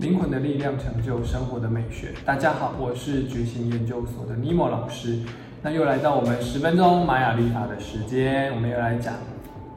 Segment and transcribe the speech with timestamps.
[0.00, 2.14] 灵魂的力量成就生活的美学。
[2.24, 5.18] 大家好，我是觉醒研究所的尼莫老师。
[5.60, 9.12] 那又来到我们十分钟玛雅历法的时间，我们又来讲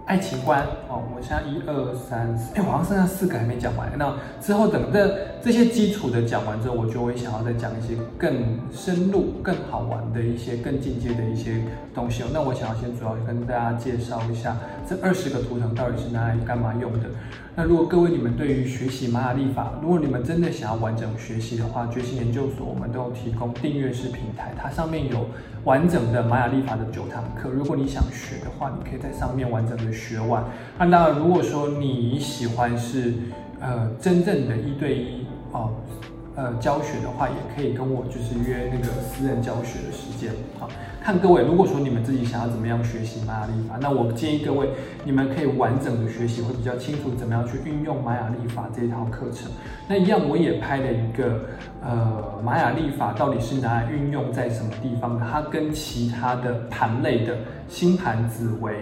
[0.06, 3.92] 爱情观我现在一二三四，哎，好像剩下四个还没讲完。
[3.98, 11.62] 那之后等这这些基础的讲完之后，我就会想要再讲一些更深入、更好玩的一些、更进阶的一些
[11.94, 12.28] 东西哦。
[12.34, 17.10] 那我想要先主要跟大家介绍一下这二十个图腾到底是拿来干嘛用的。
[17.56, 25.28] 那如果各位你们对于学习玛雅历法，如果你们真的想要完整学习的话，觉醒研究所我们都有提供订阅式平台，它上面有
[25.64, 27.50] 完整的玛雅历法的九堂课。
[27.50, 30.44] 如果你想学的话，你可以在上面完整的学完。
[30.86, 33.14] 那，如果说你喜欢是
[33.60, 35.72] 呃真正的一对一哦。
[36.36, 40.68] 呃，教学的话也可以跟我就是约那个私人教学的时间好，
[41.00, 44.68] 看各位，如果说你们自己想要怎么样学习玛雅历法，那我建议各位，
[45.06, 49.52] 你们可以完整的学习，会比较清楚怎么样去运用玛雅历法这一套课程。
[49.88, 51.40] 那一样，我也拍了一个
[51.84, 57.38] 呃玛雅历法到底是拿来运用在什么地方，它跟其他的盘类的
[57.70, 58.74] 星盘、紫微、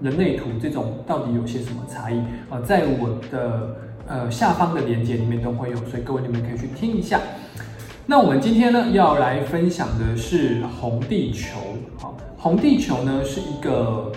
[0.00, 2.18] 人类图这种到底有些什么差异
[2.50, 2.60] 啊？
[2.64, 3.76] 在我的。
[4.06, 7.18] 呃，下方的链接里面都会有，所以各位你们可以去听一下。
[8.04, 11.58] 那我们今天呢要来分享的是红地球。
[11.96, 14.12] 好，红地球呢是一个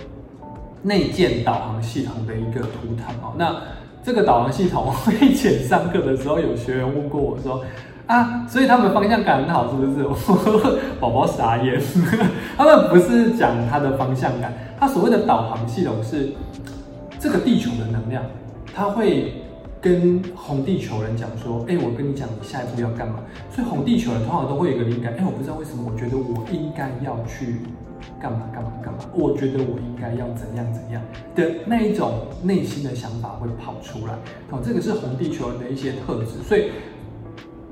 [0.82, 3.32] 内建导航系统的一个图腾哦。
[3.38, 3.62] 那
[4.04, 7.64] 这个导航系统，我以前上课的时候有学员问过我说
[8.08, 10.02] 啊，所以他们方向感很好是不是？
[10.98, 11.80] 宝宝傻眼，
[12.58, 16.32] 他们不是讲他的方向感，他所谓的导航系统是
[17.20, 18.24] 这个地球的能量，
[18.74, 19.32] 它会。
[19.80, 23.20] 跟红地球人讲说，哎，我跟你讲，你下一步要干嘛？
[23.48, 27.60] 所以红地球人通常都会有一个灵感，哎，我不知道为什么，我觉得我应该要去
[28.20, 31.00] 干嘛干嘛干嘛，我觉得我应该要怎样怎样
[31.36, 34.14] 的那一种内心的想法会跑出来。
[34.50, 36.72] 哦，这个是红地球人的一些特质，所以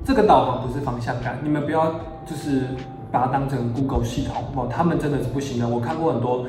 [0.07, 1.91] 这个导航不是方向感，你们不要
[2.25, 2.63] 就是
[3.11, 5.67] 把它当成 Google 系统哦，他们真的是不行的。
[5.67, 6.45] 我看过很多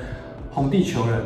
[0.52, 1.20] 红地球人。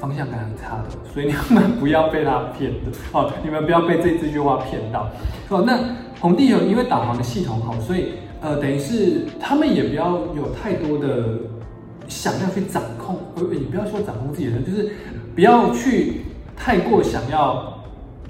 [0.00, 2.78] 方向感很差的，所以你们不要被他骗的
[3.10, 5.10] 哦，你们不要被这这句话骗到
[5.48, 5.64] 哦。
[5.66, 5.76] 那
[6.20, 11.40] 红地球因为导航的系统好，所以呃，等于是他们也不要有太多的
[12.06, 14.88] 想要去掌控，呃，你不要说掌控自己的人，就是
[15.34, 16.20] 不要去
[16.56, 17.77] 太过想要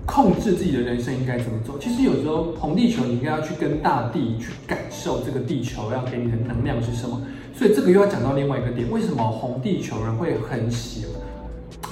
[0.09, 1.79] 控制自己的人生应该怎么做。
[1.79, 7.21] 其实有时候红地球，你应该要去跟大地去感受这个地球要给你的能量是什么。
[7.55, 11.05] 所以这个又要讲到另外一个点，为什么红地球人会很喜？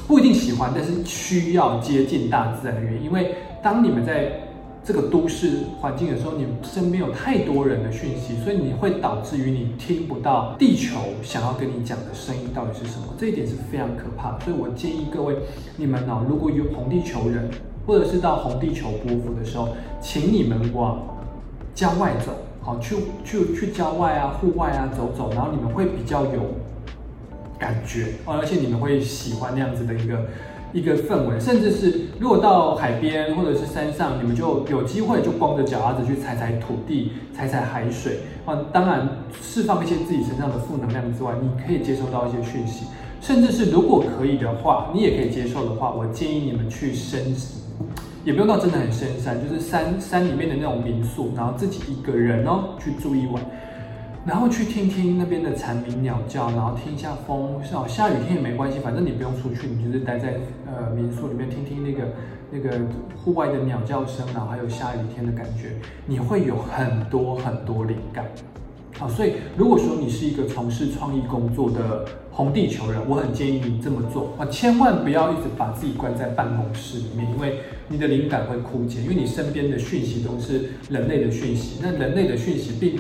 [0.09, 4.41] 不一定喜欢，但是需要接近大自然的原因，因为当你们在
[4.83, 14.41] 这个都市环境的时候，你身边有太多人的讯息，所以你会导致于你听不到地球想要跟你讲的声音到底是什么，这一点是非常可怕的。
[14.45, 15.37] 所以我建议各位，
[15.77, 17.51] 你们呢，如果有红地球人，
[17.87, 19.69] 或者是到红地球波幅的时候，
[20.01, 21.01] 请你们往
[21.75, 26.43] 郊外走，好，去去去郊外啊，户外啊走走，然后你们会比较有。
[27.59, 30.27] 感觉哦，而且你们会喜欢那样子的一个
[30.75, 38.59] 一个氛围，甚至是如果到海边或者是山上，你们就有机会就光着脚丫子去踩踩土地、踩踩海水啊。
[38.75, 39.09] 当然，
[39.41, 42.85] 释放一些自己身上的负能量之外，你可以接收到一些讯息，
[43.23, 47.35] 甚至是如果可以的话，你也可以接受的话，我建议你们去深，
[48.27, 53.41] 也不用到真的很深山，就是山山里面的那种民宿，然后自己一个人哦去住一晚。
[54.27, 62.09] 然后去听听那边的蝉鸣鸟叫，然后听一下风，哦，下雨天也没关系，反正你不用出去，你就是待在呃民宿里面听听那个
[62.51, 62.81] 那个
[63.17, 65.71] 户外的鸟叫声，然后还有下雨天的感觉，
[66.05, 68.25] 你会有很多很多灵感。
[68.99, 77.59] 好，所以如果说你是一个从事创意工作的红地球人，我很建议你这么做啊，千万不要一直把自己关在办公室里面，因为
[77.89, 82.99] 你的灵感会枯竭，因为你身边的讯息都是人类的讯息，那人类的讯息并。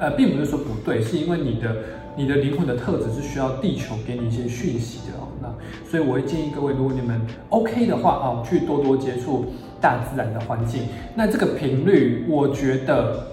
[0.00, 1.74] 呃，并不是说不对，是因为你的
[2.16, 5.26] 你的灵魂的特质是需要地球给你一些讯息的哦。
[5.42, 5.52] 那
[5.90, 9.46] 所以我会建议各位，如果你们 OK 的话啊，去多多接触
[9.80, 10.82] 大自然的环境。
[11.16, 13.26] 那这个频率，我觉得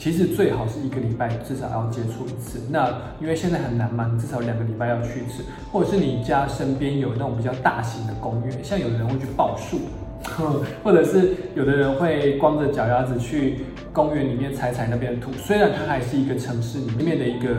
[0.00, 2.58] 其实最好是一个礼拜至少要接触一次。
[2.70, 2.88] 那
[3.20, 9.78] 因为现在很难嘛，你至少两个礼拜要去一次，或者是你家身边有那种比较大型的公园，像有的人会去抱树。
[10.82, 13.60] 或者是有的人会光着脚丫子去
[13.92, 17.56] 公园里面踩踩那边的土，虽然它还是一个城市里面的一个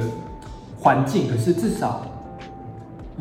[0.80, 2.06] 环境，可是至少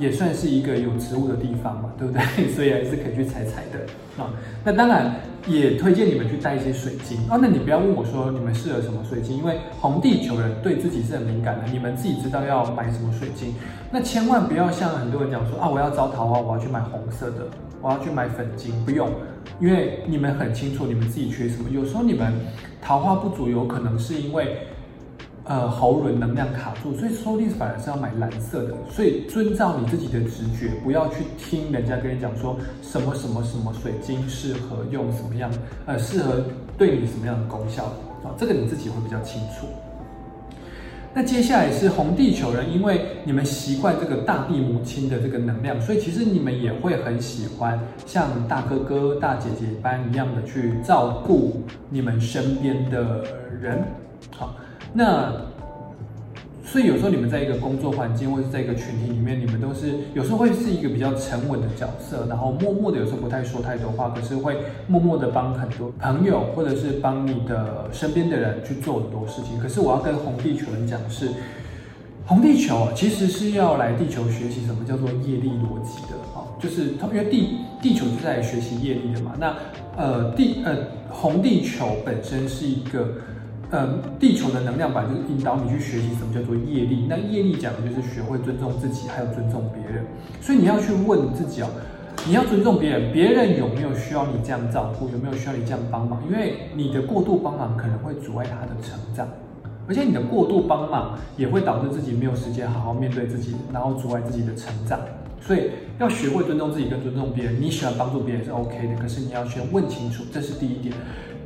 [0.00, 2.22] 也算是一个有植物的地方嘛，对不对？
[2.52, 4.32] 所以还是可以去采采的啊。
[4.64, 7.38] 那当然也推荐你们去带一些水晶啊。
[7.40, 13.54] 那你不要问我说你们适合什么水晶，因为红地球人对自己是很敏感的，你们自己知道要买什么水晶。
[13.92, 17.48] 那千万不要像很多人讲说啊，我要招桃花，我要去买红色的，
[17.82, 19.08] 我要去买粉晶，不用，
[19.60, 21.68] 因为你们很清楚你们自己缺什么。
[21.70, 22.32] 有时候你们
[22.80, 24.56] 桃花不足，有可能是因为。
[25.50, 28.74] 呃，喉轮能量卡住，所以说定反而是要买蓝色的。
[28.88, 35.50] 所以遵照你自己的直觉，不要去听人家跟你讲说什么什么什么水晶适合用什么样，
[35.86, 36.40] 呃，适合
[36.78, 37.86] 对你什么样的功效
[38.22, 38.30] 啊？
[38.38, 39.66] 这个你自己会比较清楚。
[41.12, 47.76] 那接下来是红地球人，因为你们习惯这个大地母亲的这个能量，所以其实你们也会很喜欢
[48.06, 53.24] 像大哥哥、大姐姐般一样的去照顾你们身边的
[53.60, 53.82] 人，
[54.30, 54.54] 好。
[54.92, 55.32] 那，
[56.64, 64.56] 所以有时候你们在一个工作环境或者在一个群体里面，你们都是有时候会是一个比较沉稳的角色，然后默默的有时候不太说太多话，可是会
[64.88, 69.60] 默默的帮很多朋友或者是帮你的身边的人去做很多事情。
[69.60, 71.30] 可是我要跟红地球人讲是，
[72.26, 79.32] 红地球其实是要来地球学习什么叫做业力逻辑的啊，就是因为地地球是在学习业力的嘛。
[79.38, 79.54] 那
[79.96, 80.76] 呃地呃
[81.08, 83.08] 红地球本身是一个。
[83.72, 87.06] 嗯，地球的能量板就是引导你去学习什么叫做业力。
[87.08, 90.04] 那业力讲的就是学会尊重自己，还有尊重别人。
[90.40, 91.68] 所以你要去问自己哦，
[92.26, 96.20] 你要尊重别人，别人有没有需要你这样照顾，有没有需要你这样帮忙？
[96.28, 99.28] 因为你的过度帮忙可能会阻碍他的成长，
[99.86, 104.98] 而且你的过度帮忙也会导致自己没有时间好好面对自己，然后阻碍自己的成长。
[105.40, 107.58] 所以要学会尊重自己跟尊重别人。
[107.58, 110.94] 你喜欢帮助别人是 OK 的，可是你要先问清楚，这是第一点。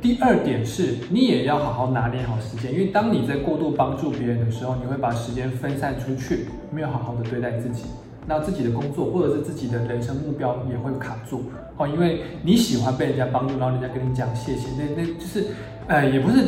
[0.01, 7.85] 第二点是你也要好好拿捏好时间，因为当你在过度帮助别人的时候，你会把时间分散出去，没有好好的对待自己，
[8.27, 11.45] 那自己的工作或者是自己的人生目标也会卡住
[11.77, 11.87] 哦。
[11.87, 15.45] 因为你喜欢被人家帮助，然后人家跟你讲谢谢，那那就是，
[15.87, 16.45] 呃，也不是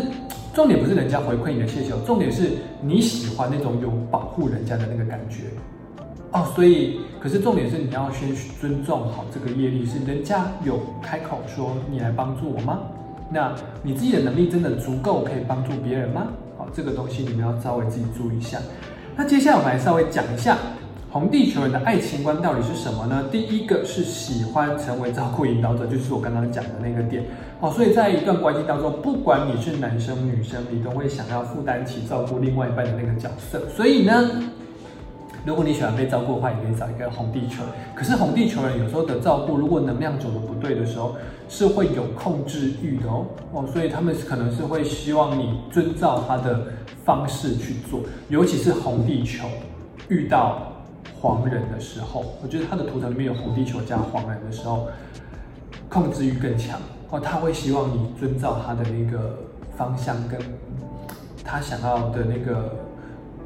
[0.54, 2.52] 重点，不是人家回馈你的谢谢，重点是
[2.82, 5.46] 你喜欢那种有保护人家的那个感觉
[6.32, 6.46] 哦。
[6.56, 8.30] 所以，可是重点是你要先
[8.62, 12.82] 尊重好这个业力，是人家有开口说你来帮助我吗？
[13.29, 13.53] 那
[13.83, 16.27] 你自己的能力真的足够可以帮助别人吗？
[16.57, 18.57] 好，这个东西你们要稍微自己注意一下。
[19.15, 20.57] 那接下来我们来稍微讲一下
[21.09, 23.25] 红地球人的爱情观到底是什么呢？
[23.31, 27.24] 第一个是喜欢成为照顾引导者，就是我刚刚讲的那个点。
[27.59, 33.68] 好，所以在一段关系当中，不管你是男生女生，你都会想要负担起照顾另外一半的那个角色。
[33.75, 34.13] 所以呢。
[35.48, 37.64] 如果你喜欢被照顾的话，也可以找一个红地球。
[37.96, 41.16] 可是红地球人有时候的照顾，如果能量走的不对的时候，
[41.48, 46.68] 是会有控制欲的哦哦，所以他们可能是会希望你遵照他的
[47.06, 48.02] 方式去做。
[48.28, 49.48] 尤其是红地球
[50.10, 50.64] 遇到
[51.22, 54.90] 黄人的时候，我觉得他的图腾里面有红地球加黄人的时候，
[55.88, 56.78] 控制欲更强
[57.10, 57.22] 哦。
[57.22, 59.40] 他会希望你遵照他的那个
[59.78, 60.38] 方向，跟
[61.42, 62.76] 他想要的那个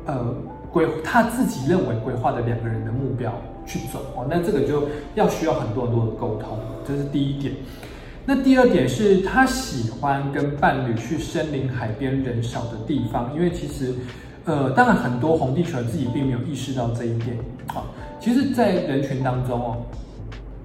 [0.07, 0.35] 呃。
[0.71, 3.33] 规他自己认为规划的两个人的目标
[3.65, 6.57] 去走哦，那这个就要需要很多很多的沟通，
[6.87, 7.53] 这是第一点。
[8.25, 13.93] 那第二点是他喜欢跟伴侣去森林、海边人少的地方，因为其实，
[14.45, 17.83] 呃，当然很多红地球自己并没有意识到这一点啊。
[18.19, 19.77] 其实，在人群当中哦。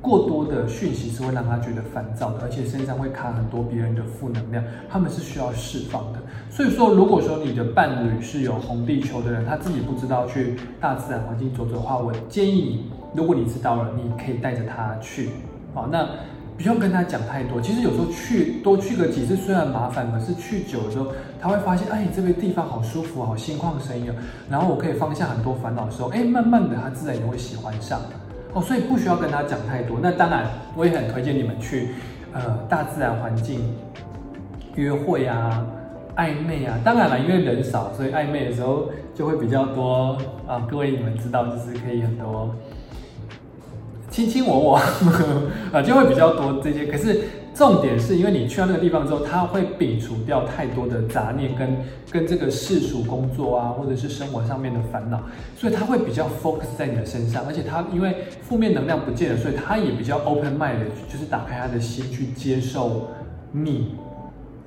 [0.07, 6.21] 过多的讯息是会让他觉得烦躁的，而且身上会卡很多别人的负能量，他们是需要释放的。
[6.49, 15.31] 所以说，如果说你的伴侣是有红地球的人，他自己不知道去大自然环境走走的话，我建议你，如果你知道了，你可以带着他去，
[15.75, 16.09] 好，那
[16.57, 17.61] 不用跟他讲太多。
[17.61, 21.09] 其实有时候去多去个几次，虽然麻烦，可是去久了之后，
[21.41, 24.09] 他会发现，哎，这个地方好舒服，好心旷神怡，
[24.49, 28.01] 然后我可以放下很多烦恼的时候，哎，慢慢的他自然也会喜欢上。
[28.57, 29.99] 哦，所以不需要跟他讲太多。
[30.03, 31.91] 那当然，我也很推荐你们去，
[32.33, 33.61] 呃，大自然环境
[34.77, 35.63] 约会啊，
[36.17, 36.79] 暧昧啊。
[36.83, 40.67] 当然了，因为人少，所以暧昧的时候就会比较多啊。
[40.67, 42.55] 各位你们知道，就是可以很多
[44.11, 44.77] 亲亲我我
[45.71, 46.87] 啊，就会比较多这些。
[46.87, 47.21] 可是。
[47.57, 51.75] 重点是因为你去到那个地方之后，他会摒除掉太多的杂念跟
[52.11, 55.23] 跟这个世俗工作啊，或者是生活上面的烦恼，
[55.57, 63.09] 所以他会比较 focus 在你的身上，而且他因为负面能量不见了，所以他也比较 open mind，就是打开他的心去接受
[63.53, 63.95] 你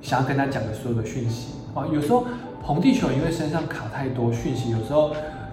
[0.02, 1.86] 想要跟他讲的所有的讯息啊。
[1.92, 2.24] 有时候
[2.60, 5.12] 红地球因为身上卡太多讯息，有时候。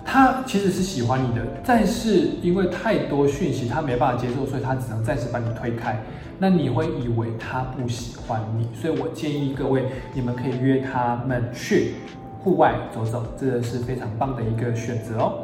[0.10, 6.02] 他其实是喜欢你的，但是因为太多讯息，他没办法接受，所以他只能暂时把你推开。
[6.40, 9.84] 那你会以为他不喜欢你，所以我建议各位，
[10.14, 11.96] 你们可以约他们去
[12.42, 15.44] 户外走走，这个是非常棒的一个选择哦。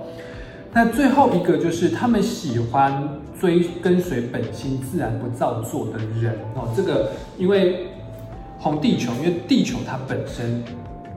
[0.71, 6.71] 那最后一个就是他们喜欢追跟随本心、自然不造作的人哦。
[6.73, 7.87] 这个因为
[8.59, 10.63] 红地球，因为地球它本身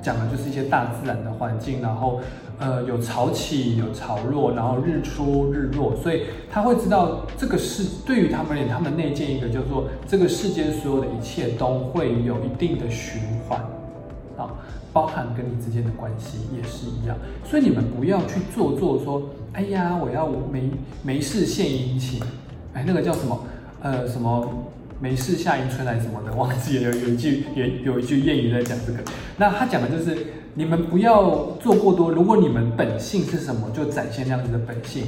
[0.02, 2.20] 讲的就是一些大自然的环境，然后
[2.58, 13.60] 呃有潮起有潮落，然后日出日落，所以他会知道这个世对于他们而言，他们内建一个叫做这个世间所有的一切都会有一定的循环
[14.36, 14.50] 啊。
[14.92, 19.22] 包含跟你之间的关系也是一样，所以你们不要去做作说，
[19.52, 20.70] 哎呀，我要没
[21.02, 22.18] 没事献殷勤，
[22.72, 23.38] 哎，那个叫什么？
[23.82, 24.48] 呃，什么
[24.98, 26.90] 没事夏迎春来什么的，忘记了。
[26.90, 28.98] 有有一句有有一句谚语在讲这个，
[29.36, 30.16] 那他讲的就是
[30.58, 32.10] 你们不要做过多。
[32.10, 35.04] 如果你们本性是什么，就展现那样子的本性。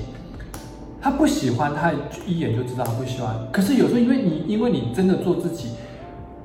[1.00, 1.90] 他不喜欢，他
[2.26, 3.34] 一眼就知道他不喜欢。
[3.50, 5.70] 可是有时候因为你因为你真的做自己。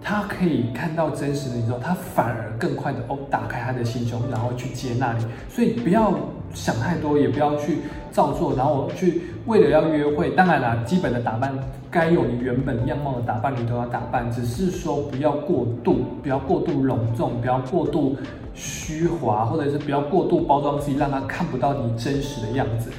[0.05, 5.25] 他可以看到真实的你之后，他反而更快的哦打开他的心胸，然后去接纳你。
[5.50, 6.13] 所以不要
[6.53, 7.79] 想太多，也不要去
[8.12, 11.53] 照做，然后去为了要约会，当然啦，基本的打扮
[11.89, 18.15] 该有你原本样貌的打扮你都要打扮，只是说不要过度，不要过度隆重，不要过度
[18.53, 22.91] 虚华，或者是不要过度包装自己，让他看不到你真实的样子。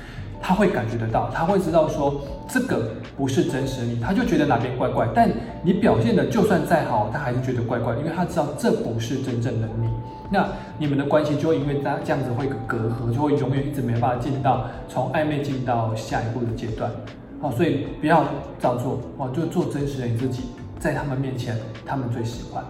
[0.46, 5.08] 他会感觉得到，他会知道说这个不是真实的你，他就觉得哪边怪怪。
[5.14, 5.30] 但
[5.62, 9.88] 你表现的就算再好，他还是觉得怪怪，因为他知道这不是真正的你。
[10.30, 10.46] 那
[10.76, 16.90] 你们的关系就会因为他这样子会隔阂，就会永远一直没办法进到从暧昧进到下一步的阶段。
[17.40, 18.26] 好，所以不要
[18.60, 22.62] 照做哦，就做真实的你自己，在他们面前，他们最喜欢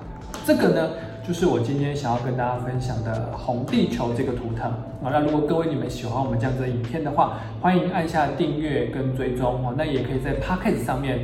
[0.46, 0.90] 这个呢。
[1.26, 4.70] 就是我今天想要跟大家分享的红地球这个图腾
[5.02, 5.08] 啊。
[5.10, 9.74] 那如果各位你们喜欢我们这样子的影片的话，欢迎按下订阅跟追踪哦。
[9.74, 11.20] 那也可以在 Pocket 上面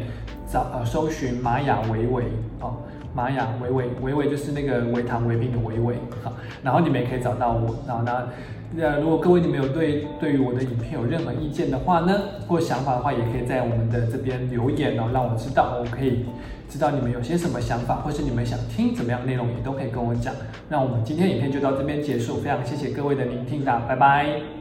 [0.51, 2.25] 找呃搜寻玛雅维维
[2.61, 2.77] 哦，
[3.15, 7.77] 玛雅维维维维就是那个维糖维冰的维维好，然后你们也可以找到我。
[7.87, 8.29] 然后呢，
[8.75, 16.25] 那，如果各位你们有对对于我的影片有任何意见的话呢，或想法的话，也可以在我们的这边留言哦，让我知道，我可以。
[16.69, 20.33] 知道你们有些什么想法，或是你们想听怎么样内容，也都可以跟我讲。
[20.69, 24.60] 那我们今天影片就到这边结束，非常谢谢各位的聆听，大家拜拜。